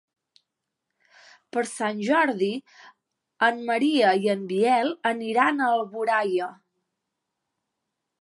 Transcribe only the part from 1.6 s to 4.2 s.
Sant Jordi en Maria